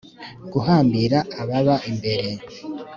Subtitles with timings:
[0.51, 2.29] guhambira ababa imbere